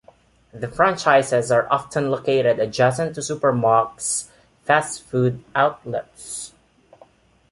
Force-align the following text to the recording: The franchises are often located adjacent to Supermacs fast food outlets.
The 0.51 0.67
franchises 0.67 1.51
are 1.51 1.71
often 1.71 2.09
located 2.09 2.57
adjacent 2.57 3.13
to 3.13 3.21
Supermacs 3.21 4.29
fast 4.63 5.03
food 5.03 5.43
outlets. 5.53 6.53